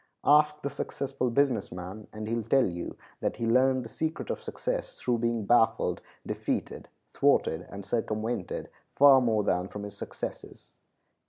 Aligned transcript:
Ask 0.25 0.63
the 0.63 0.71
successful 0.71 1.29
business 1.29 1.71
man, 1.71 2.07
and 2.11 2.27
he 2.27 2.33
will 2.33 2.41
tell 2.41 2.65
you 2.65 2.97
that 3.19 3.35
he 3.35 3.45
learned 3.45 3.85
the 3.85 3.89
secret 3.89 4.31
of 4.31 4.41
success 4.41 4.99
through 4.99 5.19
being 5.19 5.45
baffled, 5.45 6.01
defeated, 6.25 6.89
thwarted, 7.11 7.67
and 7.69 7.85
circumvented, 7.85 8.71
far 8.95 9.21
more 9.21 9.43
than 9.43 9.67
from 9.67 9.83
his 9.83 9.95
successes. 9.95 10.73